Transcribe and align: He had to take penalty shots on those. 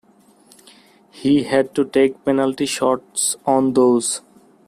He 1.11 1.43
had 1.43 1.75
to 1.75 1.85
take 1.85 2.25
penalty 2.25 2.65
shots 2.65 3.35
on 3.45 3.73
those. 3.75 4.21